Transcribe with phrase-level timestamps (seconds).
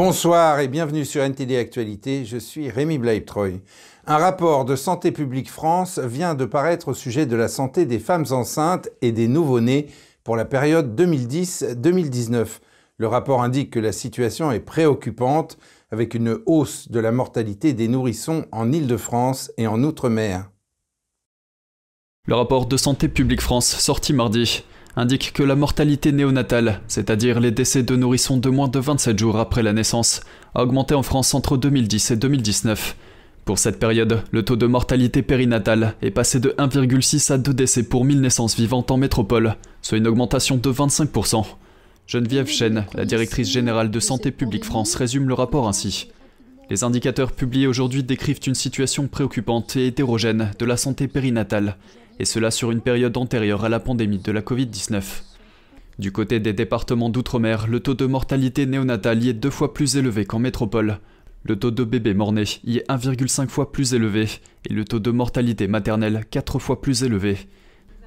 [0.00, 3.62] Bonsoir et bienvenue sur NTD Actualité, je suis Rémi Blaibtreuil.
[4.06, 7.98] Un rapport de Santé publique France vient de paraître au sujet de la santé des
[7.98, 9.88] femmes enceintes et des nouveau-nés
[10.22, 12.46] pour la période 2010-2019.
[12.98, 15.58] Le rapport indique que la situation est préoccupante
[15.90, 20.48] avec une hausse de la mortalité des nourrissons en Île-de-France et en Outre-mer.
[22.26, 24.62] Le rapport de Santé publique France sorti mardi
[24.98, 29.38] indique que la mortalité néonatale, c'est-à-dire les décès de nourrissons de moins de 27 jours
[29.38, 30.22] après la naissance,
[30.56, 32.96] a augmenté en France entre 2010 et 2019.
[33.44, 37.84] Pour cette période, le taux de mortalité périnatale est passé de 1,6 à 2 décès
[37.84, 41.44] pour 1000 naissances vivantes en métropole, soit une augmentation de 25%.
[42.08, 46.08] Geneviève Chen, la directrice générale de Santé publique France, résume le rapport ainsi.
[46.70, 51.76] Les indicateurs publiés aujourd'hui décrivent une situation préoccupante et hétérogène de la santé périnatale,
[52.18, 55.02] et cela sur une période antérieure à la pandémie de la Covid-19.
[55.98, 59.96] Du côté des départements d'outre-mer, le taux de mortalité néonatale y est deux fois plus
[59.96, 61.00] élevé qu'en métropole.
[61.44, 64.28] Le taux de bébés morts-nés y est 1,5 fois plus élevé
[64.68, 67.38] et le taux de mortalité maternelle 4 fois plus élevé.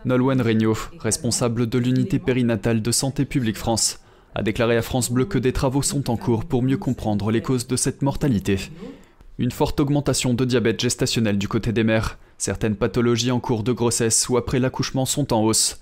[0.06, 4.00] Nolwenn Regnault, responsable de l'unité périnatale de Santé publique France,
[4.36, 7.42] a déclaré à France Bleu que des travaux sont en cours pour mieux comprendre les
[7.42, 8.58] causes de cette mortalité.
[9.38, 13.72] Une forte augmentation de diabète gestationnel du côté des mères, Certaines pathologies en cours de
[13.72, 15.80] grossesse ou après l'accouchement sont en hausse.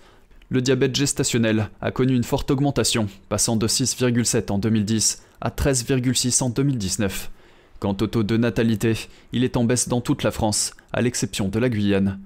[0.49, 6.43] Le diabète gestationnel a connu une forte augmentation, passant de 6,7 en 2010 à 13,6
[6.43, 7.31] en 2019.
[7.79, 11.47] Quant au taux de natalité, il est en baisse dans toute la France, à l'exception
[11.47, 12.19] de la Guyane.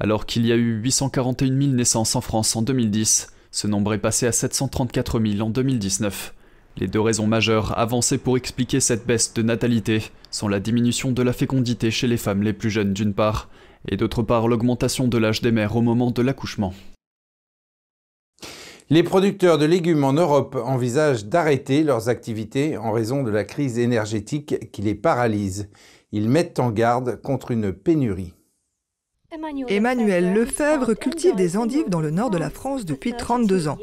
[0.00, 3.98] Alors qu'il y a eu 841 000 naissances en France en 2010, ce nombre est
[3.98, 6.34] passé à 734 000 en 2019.
[6.76, 11.22] Les deux raisons majeures avancées pour expliquer cette baisse de natalité sont la diminution de
[11.22, 13.48] la fécondité chez les femmes les plus jeunes d'une part,
[13.88, 16.72] et d'autre part l'augmentation de l'âge des mères au moment de l'accouchement.
[18.92, 23.78] Les producteurs de légumes en Europe envisagent d'arrêter leurs activités en raison de la crise
[23.78, 25.70] énergétique qui les paralyse.
[26.10, 28.34] Ils mettent en garde contre une pénurie.
[29.68, 33.78] Emmanuel Lefebvre cultive des endives dans le nord de la France depuis 32 ans.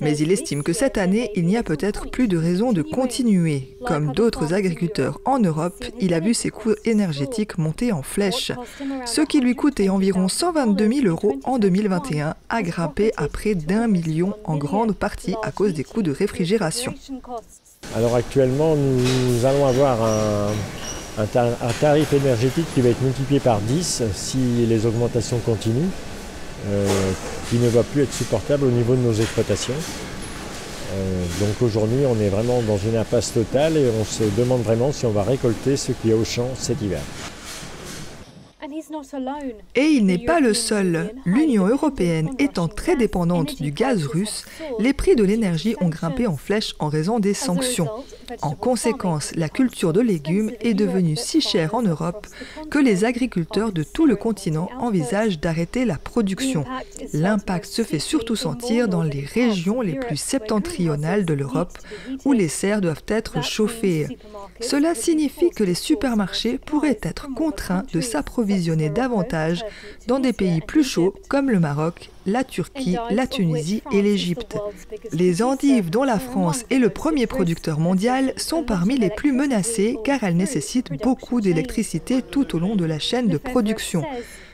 [0.00, 3.76] Mais il estime que cette année, il n'y a peut-être plus de raison de continuer.
[3.84, 8.52] Comme d'autres agriculteurs en Europe, il a vu ses coûts énergétiques monter en flèche.
[9.04, 13.88] Ce qui lui coûtait environ 122 000 euros en 2021 a grimpé à près d'un
[13.88, 16.94] million en grande partie à cause des coûts de réfrigération.
[17.94, 21.26] Alors actuellement, nous allons avoir un,
[21.80, 25.90] tarif énergétique qui va être multiplié par 10 si les augmentations continuent.
[26.68, 26.86] Euh,
[27.48, 29.74] qui ne va plus être supportable au niveau de nos exploitations.
[29.74, 34.90] Euh, donc aujourd'hui, on est vraiment dans une impasse totale et on se demande vraiment
[34.90, 37.02] si on va récolter ce qui est au champ cet hiver.
[39.74, 41.14] Et il n'est pas le seul.
[41.24, 44.44] L'Union européenne étant très dépendante du gaz russe,
[44.78, 47.88] les prix de l'énergie ont grimpé en flèche en raison des sanctions.
[48.42, 52.26] En conséquence, la culture de légumes est devenue si chère en Europe
[52.70, 56.64] que les agriculteurs de tout le continent envisagent d'arrêter la production.
[57.12, 61.78] L'impact se fait surtout sentir dans les régions les plus septentrionales de l'Europe
[62.24, 64.18] où les serres doivent être chauffées.
[64.60, 68.55] Cela signifie que les supermarchés pourraient être contraints de s'approvisionner
[68.94, 69.64] davantage
[70.06, 74.56] dans des pays plus chauds comme le Maroc, la Turquie, la Tunisie et l'Égypte.
[75.12, 79.96] Les endives, dont la France est le premier producteur mondial, sont parmi les plus menacées
[80.04, 84.02] car elles nécessitent beaucoup d'électricité tout au long de la chaîne de production.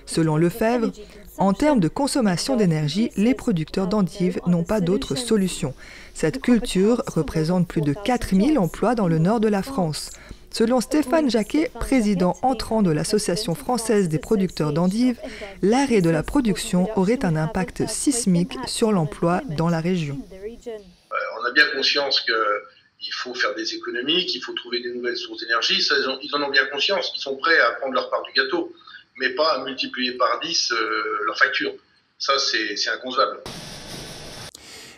[0.06, 0.90] Selon Lefebvre,
[1.38, 5.74] en termes de consommation d'énergie, les producteurs d'endives n'ont pas d'autre solution.
[6.14, 10.10] Cette culture représente plus de 4000 emplois dans le nord de la France.
[10.52, 15.18] Selon Stéphane Jacquet, président entrant de l'Association française des producteurs d'endives,
[15.62, 20.18] l'arrêt de la production aurait un impact sismique sur l'emploi dans la région.
[20.32, 25.16] Euh, on a bien conscience qu'il faut faire des économies, qu'il faut trouver des nouvelles
[25.16, 25.82] sources d'énergie.
[26.22, 27.10] Ils en ont bien conscience.
[27.16, 28.74] Ils sont prêts à prendre leur part du gâteau,
[29.16, 31.72] mais pas à multiplier par 10 euh, leur facture.
[32.18, 33.38] Ça, c'est inconcevable.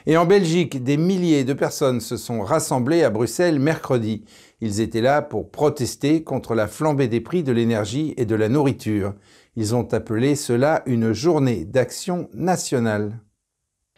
[0.06, 4.22] Et en Belgique, des milliers de personnes se sont rassemblées à Bruxelles mercredi.
[4.64, 8.48] Ils étaient là pour protester contre la flambée des prix de l'énergie et de la
[8.48, 9.12] nourriture.
[9.56, 13.20] Ils ont appelé cela une journée d'action nationale.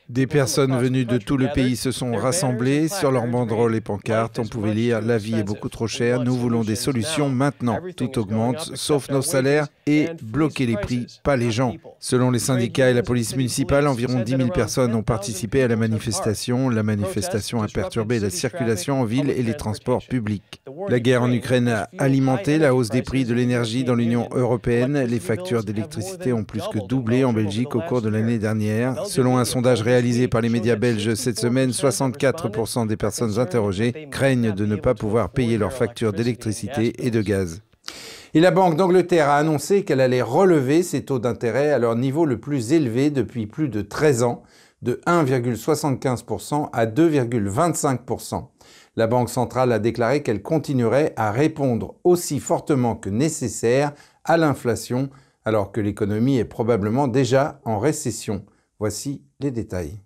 [0.09, 4.39] Des personnes venues de tout le pays se sont rassemblées sur leurs banderoles et pancartes.
[4.39, 7.81] On pouvait lire La vie est beaucoup trop chère, nous voulons des solutions maintenant.
[7.97, 11.75] Tout augmente, sauf nos salaires et bloquer les prix, pas les gens.
[11.99, 15.77] Selon les syndicats et la police municipale, environ 10 000 personnes ont participé à la
[15.77, 16.69] manifestation.
[16.69, 20.63] La manifestation a perturbé la circulation en ville et les transports publics.
[20.89, 25.03] La guerre en Ukraine a alimenté la hausse des prix de l'énergie dans l'Union européenne.
[25.03, 29.05] Les factures d'électricité ont plus que doublé en Belgique au cours de l'année dernière.
[29.07, 34.09] Selon un sondage réalisé réalisé par les médias belges cette semaine, 64% des personnes interrogées
[34.11, 37.63] craignent de ne pas pouvoir payer leurs factures d'électricité et de gaz.
[38.35, 42.27] Et la Banque d'Angleterre a annoncé qu'elle allait relever ses taux d'intérêt à leur niveau
[42.27, 44.43] le plus élevé depuis plus de 13 ans,
[44.83, 48.49] de 1,75% à 2,25%.
[48.97, 53.95] La Banque centrale a déclaré qu'elle continuerait à répondre aussi fortement que nécessaire
[54.25, 55.09] à l'inflation
[55.47, 58.45] alors que l'économie est probablement déjà en récession.
[58.79, 60.06] Voici les détails.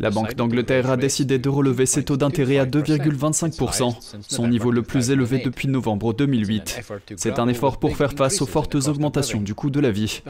[0.00, 3.94] La Banque d'Angleterre a décidé de relever ses taux d'intérêt à 2,25%,
[4.26, 6.80] son niveau le plus élevé depuis novembre 2008.
[7.16, 10.22] C'est un effort pour faire face aux fortes augmentations du coût de la vie.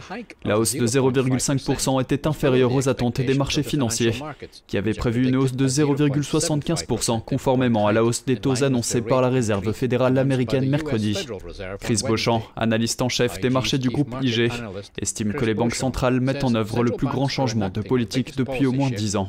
[0.45, 4.15] La hausse de 0,5% était inférieure aux attentes des marchés financiers,
[4.67, 9.21] qui avaient prévu une hausse de 0,75% conformément à la hausse des taux annoncés par
[9.23, 11.17] la Réserve fédérale américaine mercredi.
[11.79, 14.51] Chris Beauchamp, analyste en chef des marchés du groupe IG,
[15.01, 18.67] estime que les banques centrales mettent en œuvre le plus grand changement de politique depuis
[18.67, 18.80] au moins
[19.17, 19.29] ans.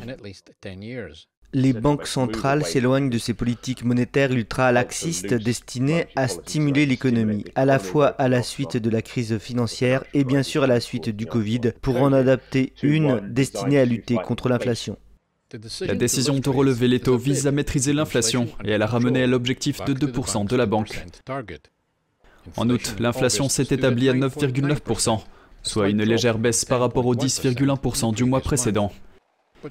[1.54, 7.78] Les banques centrales s'éloignent de ces politiques monétaires ultra-laxistes destinées à stimuler l'économie, à la
[7.78, 11.26] fois à la suite de la crise financière et bien sûr à la suite du
[11.26, 14.98] Covid, pour en adapter une destinée à lutter contre l'inflation.
[15.82, 19.28] La décision de relever les taux vise à maîtriser l'inflation et à la ramener à
[19.28, 21.06] l'objectif de 2% de la banque.
[22.56, 25.20] En août, l'inflation s'est établie à 9,9%,
[25.64, 28.94] soit une légère baisse par rapport aux 10,1% du mois précédent.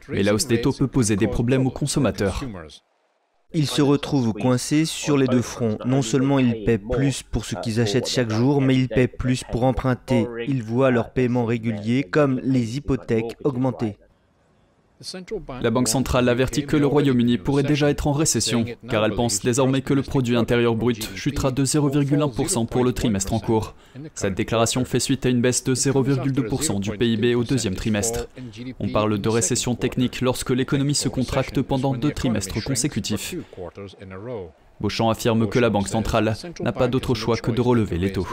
[0.08, 2.42] Mais la hausse des taux peut poser des problèmes aux consommateurs.
[3.52, 5.78] Ils se retrouvent coincés sur les deux fronts.
[5.84, 9.42] Non seulement ils paient plus pour ce qu'ils achètent chaque jour, mais ils paient plus
[9.50, 10.26] pour emprunter.
[10.46, 13.98] Ils voient leurs paiements réguliers, comme les hypothèques, augmenter.
[15.62, 19.40] La Banque centrale avertit que le Royaume-Uni pourrait déjà être en récession, car elle pense
[19.40, 23.74] désormais que le produit intérieur brut chutera de 0,1% pour le trimestre en cours.
[24.14, 28.28] Cette déclaration fait suite à une baisse de 0,2% du PIB au deuxième trimestre.
[28.78, 33.34] On parle de récession technique lorsque l'économie se contracte pendant deux trimestres consécutifs.
[34.80, 38.28] Beauchamp affirme que la Banque centrale n'a pas d'autre choix que de relever les taux.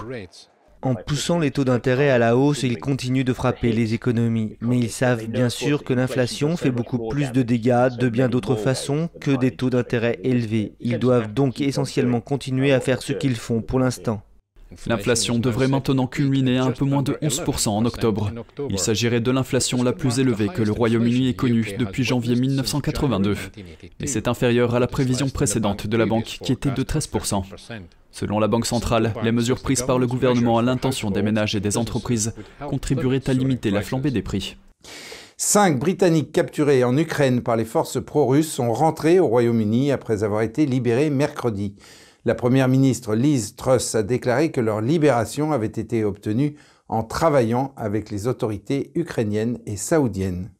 [0.81, 4.57] En poussant les taux d'intérêt à la hausse, ils continuent de frapper les économies.
[4.62, 8.56] Mais ils savent bien sûr que l'inflation fait beaucoup plus de dégâts de bien d'autres
[8.56, 10.75] façons que des taux d'intérêt élevés.
[10.79, 14.26] Ils doivent donc essentiellement continuer à faire ce qu'ils font pour l'instant.
[14.85, 18.31] L'inflation devrait maintenant culminer à un peu moins de 11% en octobre.
[18.69, 23.35] Il s'agirait de l'inflation la plus élevée que le Royaume-Uni ait connue depuis janvier 1982.
[23.99, 27.43] Mais c'est inférieur à la prévision précédente de la banque qui était de 13%.
[28.11, 31.59] Selon la Banque centrale, les mesures prises par le gouvernement à l'intention des ménages et
[31.59, 32.33] des entreprises
[32.67, 34.57] contribueraient à limiter la flambée des prix.
[35.39, 40.41] Cinq Britanniques capturés en Ukraine par les forces pro-russes sont rentrés au Royaume-Uni après avoir
[40.41, 41.75] été libérés mercredi.
[42.27, 46.57] La première ministre Liz Truss a déclaré que leur libération avait été obtenue
[46.89, 50.51] en travaillant avec les autorités ukrainiennes et saoudiennes.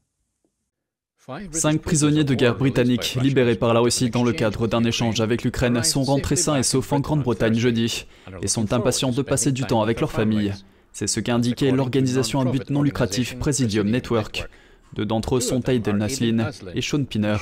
[1.52, 5.44] Cinq prisonniers de guerre britanniques libérés par la Russie dans le cadre d'un échange avec
[5.44, 8.08] l'Ukraine sont rentrés sains et saufs en Grande-Bretagne jeudi
[8.42, 10.54] et sont impatients de passer du temps avec leur famille.
[10.94, 14.48] C'est ce qu'a indiqué l'organisation à but non lucratif Presidium Network.
[14.94, 17.38] Deux d'entre eux sont Aiden Aslin et Sean Pinner.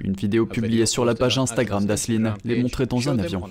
[0.00, 3.42] Une vidéo publiée sur la page Instagram d'Aslin les montrait dans un avion.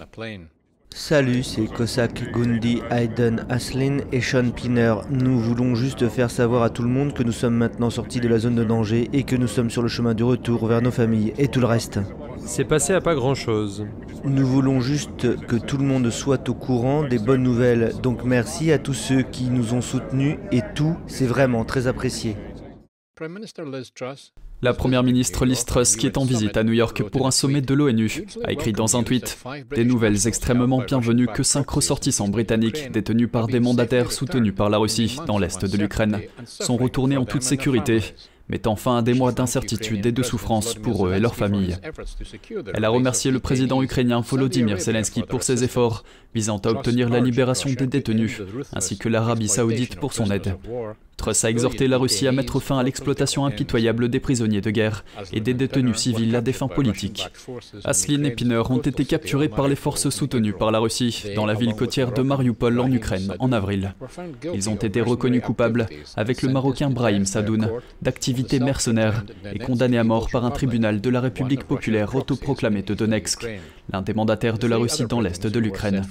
[0.95, 4.94] Salut, c'est Cossack Gundi, Aiden Aslin et Sean Pinner.
[5.09, 8.27] Nous voulons juste faire savoir à tout le monde que nous sommes maintenant sortis de
[8.27, 10.91] la zone de danger et que nous sommes sur le chemin du retour vers nos
[10.91, 12.00] familles et tout le reste.
[12.46, 13.88] C'est passé à pas grand chose.
[14.24, 17.93] Nous voulons juste que tout le monde soit au courant des bonnes nouvelles.
[18.03, 22.38] Donc merci à tous ceux qui nous ont soutenus et tout, c'est vraiment très apprécié.
[24.63, 27.62] La première ministre Liz Truss, qui est en visite à New York pour un sommet
[27.62, 29.38] de l'ONU, a écrit dans un tweet
[29.75, 34.79] Des nouvelles extrêmement bienvenues que cinq ressortissants britanniques, détenus par des mandataires soutenus par la
[34.79, 38.01] Russie dans l'est de l'Ukraine, sont retournés en toute sécurité
[38.50, 41.77] mettant fin à des mois d'incertitude et de souffrance pour eux et leurs familles.
[42.74, 46.03] Elle a remercié le président ukrainien Volodymyr Zelensky pour ses efforts
[46.36, 48.41] visant à obtenir la libération des détenus,
[48.74, 50.55] ainsi que l'Arabie saoudite pour son aide.
[51.17, 55.05] Truss a exhorté la Russie à mettre fin à l'exploitation impitoyable des prisonniers de guerre
[55.32, 57.27] et des détenus civils à des fins politiques.
[57.84, 61.53] Aslin et Pinner ont été capturés par les forces soutenues par la Russie dans la
[61.53, 63.93] ville côtière de Mariupol en Ukraine en avril.
[64.53, 67.70] Ils ont été reconnus coupables, avec le Marocain Brahim Sadoun,
[68.01, 72.93] d'activités mercenaires et condamnés à mort par un tribunal de la République populaire autoproclamée de
[72.93, 73.48] Donetsk,
[73.91, 76.03] l'un des mandataires de la Russie dans l'est de l'Ukraine.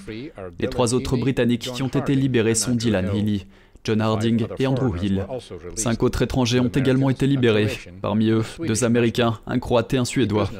[0.58, 3.46] Les trois autres Britanniques qui ont été libérés sont Dylan Healy,
[3.84, 5.26] John Harding et Andrew Hill.
[5.74, 7.68] Cinq autres étrangers ont également été libérés,
[8.00, 10.50] parmi eux deux Américains, un Croate et un Suédois.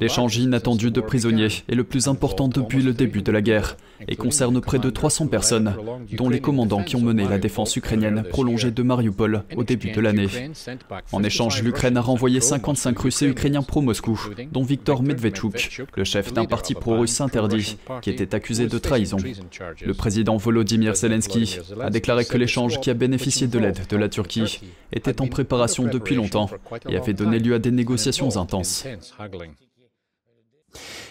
[0.00, 3.76] L'échange inattendu de prisonniers est le plus important depuis le début de la guerre
[4.08, 5.74] et concerne près de 300 personnes,
[6.12, 10.00] dont les commandants qui ont mené la défense ukrainienne prolongée de Mariupol au début de
[10.00, 10.28] l'année.
[11.12, 14.20] En échange, l'Ukraine a renvoyé 55 Russes et Ukrainiens pro-Moscou,
[14.52, 19.18] dont Viktor Medvedchuk, le chef d'un parti pro-russe interdit, qui était accusé de trahison.
[19.84, 24.10] Le président Volodymyr Zelensky a déclaré que l'échange qui a bénéficié de l'aide de la
[24.10, 24.60] Turquie
[24.92, 26.50] était en préparation depuis longtemps
[26.86, 28.86] et avait donné lieu à des négociations intenses.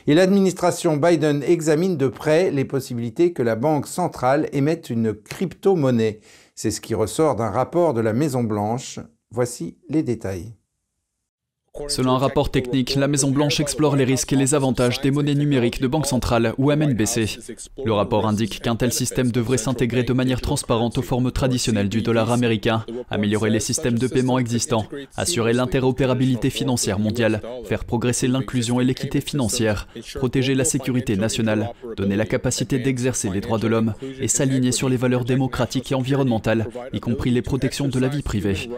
[0.06, 6.20] Et l'administration Biden examine de près les possibilités que la Banque centrale émette une crypto-monnaie.
[6.54, 9.00] C'est ce qui ressort d'un rapport de la Maison-Blanche.
[9.32, 10.54] Voici les détails.
[11.88, 15.80] Selon un rapport technique, la Maison-Blanche explore les risques et les avantages des monnaies numériques
[15.80, 17.40] de banque centrale ou MNBC.
[17.86, 22.01] Le rapport indique qu'un tel système devrait s'intégrer de manière transparente aux formes traditionnelles du
[22.01, 24.86] dollar américain, améliorer les systèmes de paiement existants,
[25.16, 32.18] assurer l'interopérabilité financière mondiale, faire progresser l'inclusion et l'équité financière, protéger la sécurité nationale, donner
[32.18, 36.68] la capacité d'exercer les droits de l'homme et s'aligner sur les valeurs démocratiques et environnementales,
[36.92, 38.70] y compris les protections de la vie privée.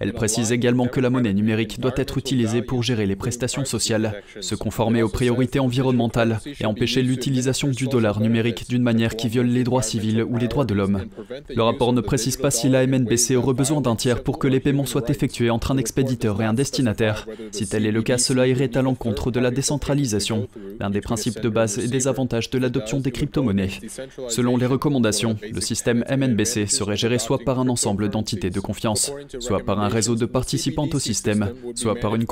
[0.00, 4.22] Elle précise également que la monnaie numérique doit être utilisée pour gérer les prestations sociales,
[4.40, 9.46] se conformer aux priorités environnementales et empêcher l'utilisation du dollar numérique d'une manière qui viole
[9.46, 11.06] les droits civils ou les droits de l'homme.
[11.54, 14.60] Le rapport ne précise pas si la MNBC aurait besoin d'un tiers pour que les
[14.60, 17.26] paiements soient effectués entre un expéditeur et un destinataire.
[17.50, 20.48] Si tel est le cas, cela irait à l'encontre de la décentralisation,
[20.80, 23.80] l'un des principes de base et des avantages de l'adoption des crypto-monnaies.
[24.28, 29.12] Selon les recommandations, le système MNBC serait géré soit par un ensemble d'entités de confiance,
[29.38, 32.26] soit par un réseau de participants au système, soit par une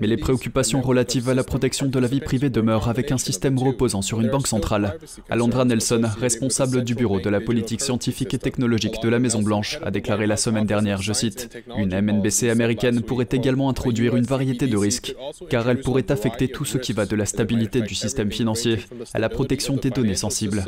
[0.00, 3.58] Mais les préoccupations relatives à la protection de la vie privée demeurent avec un système
[3.58, 4.98] reposant sur une banque centrale.
[5.28, 9.90] Alondra Nelson, responsable du bureau de la politique scientifique et technologique de la Maison-Blanche, a
[9.90, 14.76] déclaré la semaine dernière, je cite, Une MNBC américaine pourrait également introduire une variété de
[14.76, 15.14] risques,
[15.48, 18.78] car elle pourrait affecter tout ce qui va de la stabilité du système financier
[19.14, 20.64] à la protection des données sensibles.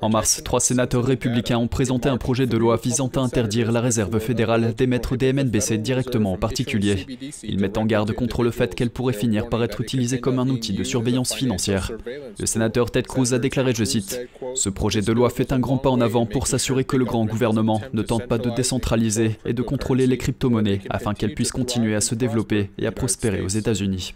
[0.00, 3.80] En mars, trois sénateurs républicains ont présenté un projet de loi visant à interdire la
[3.80, 7.06] réserve fédérale d'émettre des MNBC directement en particulier.
[7.42, 10.48] Ils mettent en garde contre le fait qu'elle pourrait finir par être utilisée comme un
[10.48, 11.90] outil de surveillance financière.
[12.38, 14.20] Le sénateur Ted Cruz a déclaré, je cite,
[14.54, 17.26] Ce projet de loi fait un grand pas en avant pour s'assurer que le grand
[17.26, 21.94] gouvernement ne tente pas de décentraliser et de contrôler les crypto-monnaies afin qu'elles puissent continuer
[21.94, 24.14] à se développer et à prospérer aux États-Unis.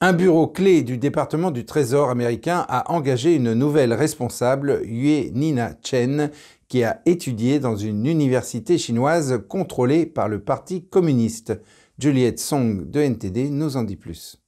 [0.00, 5.72] Un bureau clé du département du Trésor américain a engagé une nouvelle responsable, Yue Nina
[5.82, 6.30] Chen,
[6.68, 11.58] qui a étudié dans une université chinoise contrôlée par le Parti communiste.
[12.00, 14.38] Juliette Song de NTD nous en dit plus.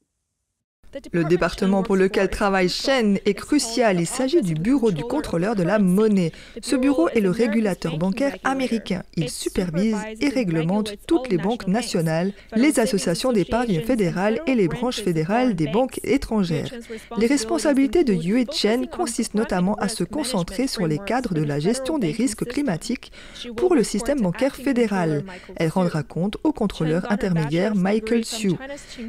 [1.12, 4.00] Le département pour lequel travaille Shen est crucial.
[4.00, 6.32] Il s'agit du bureau du contrôleur de la monnaie.
[6.62, 9.02] Ce bureau est le régulateur bancaire américain.
[9.16, 15.00] Il supervise et réglemente toutes les banques nationales, les associations d'épargne fédérales et les branches
[15.02, 16.72] fédérales des banques étrangères.
[17.18, 21.60] Les responsabilités de Yue Chen consistent notamment à se concentrer sur les cadres de la
[21.60, 23.12] gestion des risques climatiques
[23.56, 25.24] pour le système bancaire fédéral.
[25.56, 28.52] Elle rendra compte au contrôleur intermédiaire Michael Xu.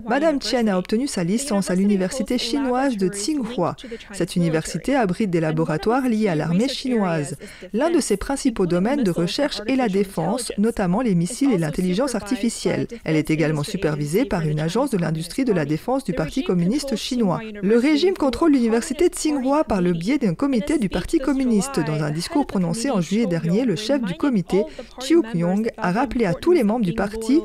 [0.08, 3.76] Madame Chen a obtenu sa licence à l'université chinoise de Tsinghua.
[4.12, 7.38] Cette université abrite des laboratoires liés à l'armée chinoise.
[7.74, 12.14] L'un de ses principaux domaines de recherche est la défense, notamment les missiles et l'intelligence
[12.14, 12.88] artificielle.
[13.06, 16.98] Elle est également supervisée par une agence de l'industrie de la défense du Parti communiste
[16.98, 17.40] chinois.
[17.62, 21.80] Le régime contrôle l'université Tsinghua par le biais d'un comité du Parti communiste.
[21.80, 24.66] Dans un discours prononcé en juillet dernier, le chef du comité,
[25.00, 27.40] Chiu Kyung, a rappelé à tous les membres du parti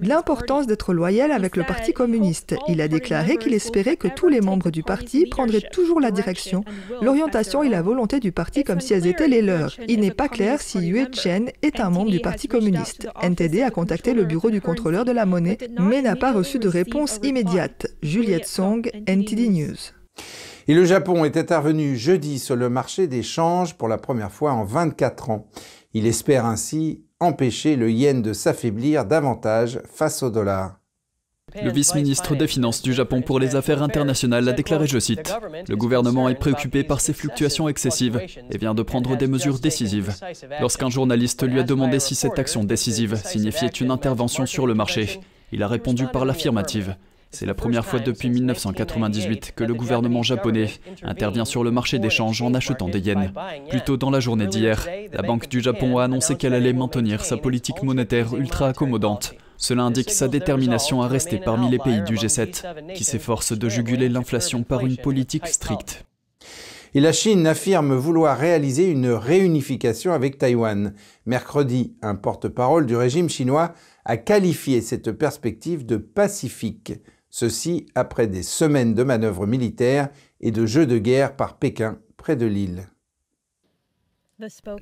[0.00, 2.54] l'importance d'être loyal avec le Parti communiste.
[2.68, 6.62] Il a déclaré qu'il espérait que tous les membres du parti prendraient toujours la direction,
[7.02, 9.76] l'orientation et la volonté du parti comme si elles étaient les leurs.
[9.88, 13.08] Il n'est pas clair si Yue Chen est un membre du Parti communiste.
[13.20, 16.68] NTD a contacté le bureau du contrôleur de la monnaie, mais n'a pas reçu de
[16.68, 17.88] réponse immédiate.
[18.02, 19.76] Juliette Song, NTD News.
[20.68, 24.52] Et le Japon est intervenu jeudi sur le marché des changes pour la première fois
[24.52, 25.48] en 24 ans.
[25.92, 30.75] Il espère ainsi empêcher le yen de s'affaiblir davantage face au dollar.
[31.62, 35.34] Le vice-ministre des Finances du Japon pour les affaires internationales a déclaré, je cite,
[35.68, 38.20] Le gouvernement est préoccupé par ces fluctuations excessives
[38.50, 40.14] et vient de prendre des mesures décisives.
[40.60, 45.20] Lorsqu'un journaliste lui a demandé si cette action décisive signifiait une intervention sur le marché,
[45.52, 46.96] il a répondu par l'affirmative.
[47.30, 50.70] C'est la première fois depuis 1998 que le gouvernement japonais
[51.02, 53.30] intervient sur le marché d'échange en achetant des yens.
[53.68, 57.24] Plus tôt dans la journée d'hier, la Banque du Japon a annoncé qu'elle allait maintenir
[57.24, 59.34] sa politique monétaire ultra accommodante.
[59.58, 64.08] Cela indique sa détermination à rester parmi les pays du G7, qui s'efforcent de juguler
[64.08, 66.04] l'inflation par une politique stricte.
[66.94, 70.94] Et la Chine affirme vouloir réaliser une réunification avec Taïwan.
[71.26, 76.94] Mercredi, un porte-parole du régime chinois a qualifié cette perspective de pacifique.
[77.28, 80.08] Ceci après des semaines de manœuvres militaires
[80.40, 82.88] et de jeux de guerre par Pékin près de l'île.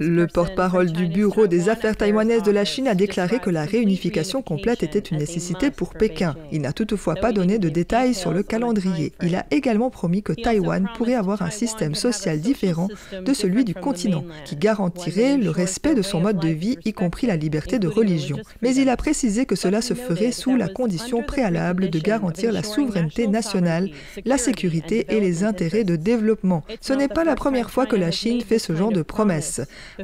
[0.00, 4.42] Le porte-parole du Bureau des affaires taïwanaises de la Chine a déclaré que la réunification
[4.42, 6.34] complète était une nécessité pour Pékin.
[6.50, 9.12] Il n'a toutefois pas donné de détails sur le calendrier.
[9.22, 12.88] Il a également promis que Taïwan pourrait avoir un système social différent
[13.24, 17.28] de celui du continent, qui garantirait le respect de son mode de vie, y compris
[17.28, 18.38] la liberté de religion.
[18.60, 22.64] Mais il a précisé que cela se ferait sous la condition préalable de garantir la
[22.64, 23.90] souveraineté nationale,
[24.24, 26.64] la sécurité et les intérêts de développement.
[26.80, 29.43] Ce n'est pas la première fois que la Chine fait ce genre de promesses.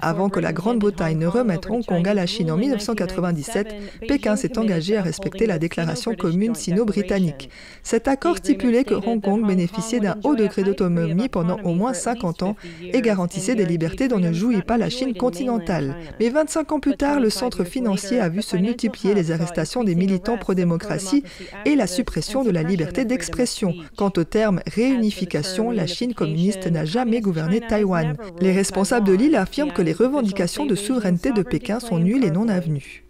[0.00, 3.74] Avant que la Grande-Bretagne ne remette Hong Kong à la Chine en 1997,
[4.06, 7.50] Pékin s'est engagé à respecter la déclaration commune sino-britannique.
[7.82, 12.42] Cet accord stipulait que Hong Kong bénéficiait d'un haut degré d'autonomie pendant au moins 50
[12.42, 15.96] ans et garantissait des libertés dont ne jouit pas la Chine continentale.
[16.18, 19.94] Mais 25 ans plus tard, le centre financier a vu se multiplier les arrestations des
[19.94, 21.24] militants pro-démocratie
[21.64, 23.74] et la suppression de la liberté d'expression.
[23.96, 28.16] Quant au terme réunification, la Chine communiste n'a jamais gouverné Taïwan.
[28.40, 32.24] Les responsables de l'île il affirme que les revendications de souveraineté de Pékin sont nulles
[32.24, 33.04] et non avenues.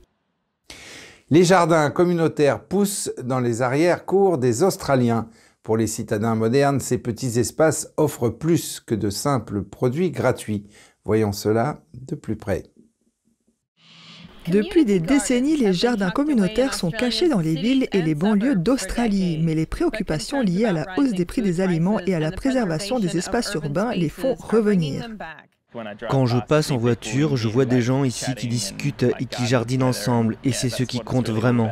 [1.31, 5.29] Les jardins communautaires poussent dans les arrière-cours des Australiens.
[5.63, 10.67] Pour les citadins modernes, ces petits espaces offrent plus que de simples produits gratuits.
[11.07, 12.65] Voyons cela de plus près.
[14.49, 19.41] Depuis des décennies, les jardins communautaires sont cachés dans les villes et les banlieues d'Australie,
[19.43, 22.99] mais les préoccupations liées à la hausse des prix des aliments et à la préservation
[22.99, 25.09] des espaces urbains les font revenir.
[26.09, 29.85] Quand je passe en voiture, je vois des gens ici qui discutent et qui jardinent
[29.85, 31.71] ensemble, et c'est ce qui compte vraiment.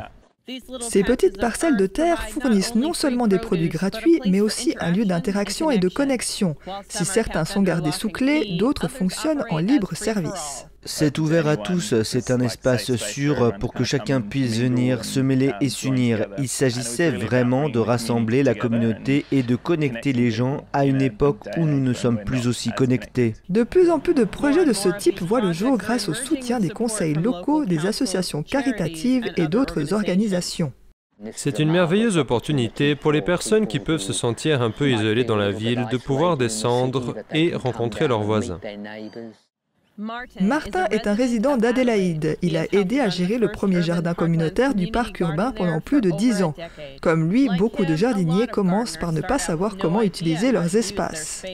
[0.81, 5.05] Ces petites parcelles de terre fournissent non seulement des produits gratuits, mais aussi un lieu
[5.05, 6.57] d'interaction et de connexion.
[6.88, 10.67] Si certains sont gardés sous clé, d'autres fonctionnent en libre service.
[10.85, 15.53] C'est ouvert à tous, c'est un espace sûr pour que chacun puisse venir, se mêler
[15.61, 16.27] et s'unir.
[16.39, 21.47] Il s'agissait vraiment de rassembler la communauté et de connecter les gens à une époque
[21.57, 23.35] où nous ne sommes plus aussi connectés.
[23.49, 26.61] De plus en plus de projets de ce type voient le jour grâce au soutien
[26.61, 30.73] des conseils locaux, des associations caritatives et d'autres organisations.
[31.33, 35.37] C'est une merveilleuse opportunité pour les personnes qui peuvent se sentir un peu isolées dans
[35.37, 38.61] la ville de pouvoir descendre et rencontrer leurs voisins.
[39.99, 42.39] Martin est un résident d'Adélaïde.
[42.41, 46.11] Il a aidé à gérer le premier jardin communautaire du parc urbain pendant plus de
[46.13, 46.55] dix ans.
[47.03, 51.45] Comme lui, beaucoup de jardiniers commencent par ne pas savoir comment utiliser leurs espaces.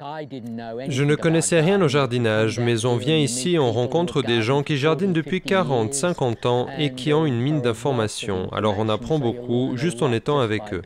[0.00, 4.62] Je ne connaissais rien au jardinage, mais on vient ici et on rencontre des gens
[4.62, 8.52] qui jardinent depuis 40, 50 ans et qui ont une mine d'informations.
[8.52, 10.82] Alors on apprend beaucoup juste en étant avec eux.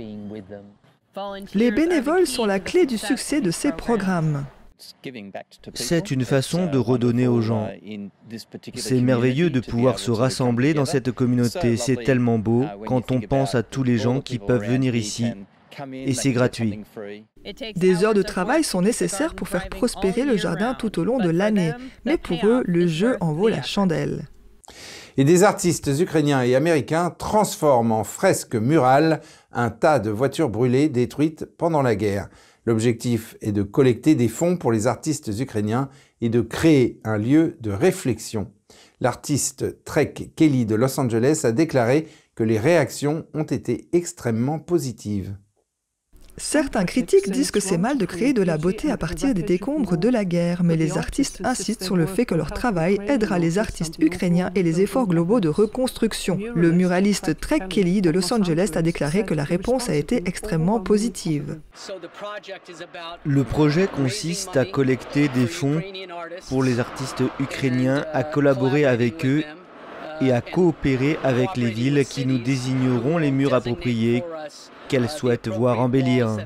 [1.55, 4.45] Les bénévoles sont la clé du succès de ces programmes.
[5.75, 7.69] C'est une façon de redonner aux gens.
[8.75, 11.77] C'est merveilleux de pouvoir se rassembler dans cette communauté.
[11.77, 15.27] C'est tellement beau quand on pense à tous les gens qui peuvent venir ici.
[15.93, 16.81] Et c'est gratuit.
[17.77, 21.31] Des heures de travail sont nécessaires pour faire prospérer le jardin tout au long de
[21.31, 21.73] l'année.
[22.05, 24.29] Mais pour eux, le jeu en vaut la chandelle.
[25.17, 29.21] Et des artistes ukrainiens et américains transforment en fresque murale
[29.53, 32.29] un tas de voitures brûlées détruites pendant la guerre.
[32.69, 35.89] L'objectif est de collecter des fonds pour les artistes ukrainiens
[36.21, 38.53] et de créer un lieu de réflexion.
[39.01, 45.35] L'artiste Trek Kelly de Los Angeles a déclaré que les réactions ont été extrêmement positives.
[46.39, 49.97] Certains critiques disent que c'est mal de créer de la beauté à partir des décombres
[49.97, 53.59] de la guerre, mais les artistes insistent sur le fait que leur travail aidera les
[53.59, 56.39] artistes ukrainiens et les efforts globaux de reconstruction.
[56.55, 60.79] Le muraliste Trek Kelly de Los Angeles a déclaré que la réponse a été extrêmement
[60.79, 61.59] positive.
[63.25, 65.83] Le projet consiste à collecter des fonds
[66.49, 69.43] pour les artistes ukrainiens, à collaborer avec eux
[70.21, 74.23] et à coopérer avec les villes qui nous désigneront les murs appropriés
[74.89, 76.37] qu'elles souhaitent voir embellir.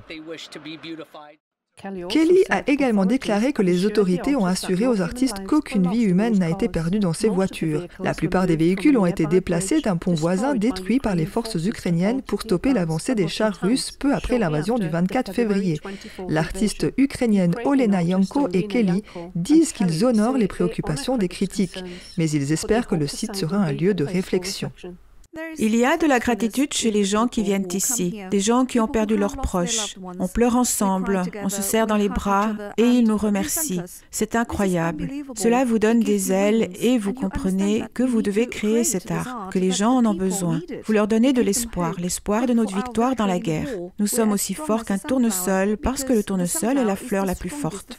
[2.09, 6.51] Kelly a également déclaré que les autorités ont assuré aux artistes qu'aucune vie humaine n'a
[6.51, 7.89] été perdue dans ces voitures.
[8.01, 12.23] La plupart des véhicules ont été déplacés d'un pont voisin détruit par les forces ukrainiennes
[12.23, 15.81] pour stopper l'avancée des chars russes peu après l'invasion du 24 février.
[16.29, 19.03] L'artiste ukrainienne Olena Yanko et Kelly
[19.35, 21.83] disent qu'ils honorent les préoccupations des critiques,
[22.19, 24.71] mais ils espèrent que le site sera un lieu de réflexion.
[25.59, 28.81] Il y a de la gratitude chez les gens qui viennent ici, des gens qui
[28.81, 29.97] ont perdu leurs proches.
[30.19, 33.81] On pleure ensemble, on se serre dans les bras et ils nous remercient.
[34.11, 35.09] C'est incroyable.
[35.35, 39.59] Cela vous donne des ailes et vous comprenez que vous devez créer cet art, que
[39.59, 40.61] les gens en ont besoin.
[40.85, 43.69] Vous leur donnez de l'espoir, l'espoir de notre victoire dans la guerre.
[43.99, 47.51] Nous sommes aussi forts qu'un tournesol parce que le tournesol est la fleur la plus
[47.51, 47.99] forte.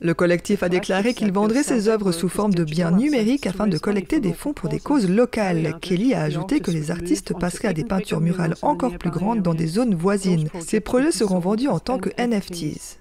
[0.00, 3.78] Le collectif a déclaré qu'il vendrait ses œuvres sous forme de biens numériques afin de
[3.78, 5.78] collecter des fonds pour des causes locales.
[5.80, 9.54] Kelly a ajouté que les artistes passeraient à des peintures murales encore plus grandes dans
[9.54, 10.48] des zones voisines.
[10.60, 12.98] Ces projets seront vendus en tant que NFTs.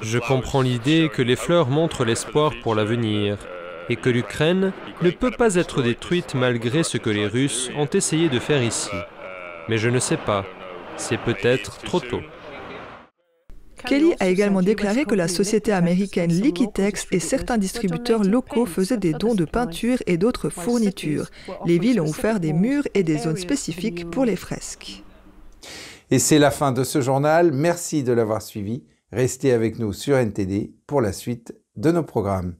[0.00, 3.38] Je comprends l'idée que les fleurs montrent l'espoir pour l'avenir
[3.88, 8.28] et que l'Ukraine ne peut pas être détruite malgré ce que les Russes ont essayé
[8.28, 8.90] de faire ici.
[9.68, 10.44] Mais je ne sais pas,
[10.96, 12.22] c'est peut-être trop tôt.
[13.86, 19.12] Kelly a également déclaré que la société américaine Liquitex et certains distributeurs locaux faisaient des
[19.12, 21.28] dons de peinture et d'autres fournitures.
[21.66, 25.02] Les villes ont offert des murs et des zones spécifiques pour les fresques.
[26.10, 27.52] Et c'est la fin de ce journal.
[27.52, 28.84] Merci de l'avoir suivi.
[29.12, 32.54] Restez avec nous sur NTD pour la suite de nos programmes.